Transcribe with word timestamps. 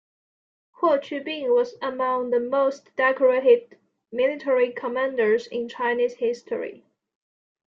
Huo 0.79 0.97
Qubing 0.99 1.53
was 1.53 1.75
among 1.79 2.31
the 2.31 2.39
most 2.39 2.89
decorated 2.95 3.77
military 4.11 4.71
commanders 4.73 5.45
in 5.45 5.69
Chinese 5.69 6.15
history. 6.15 6.87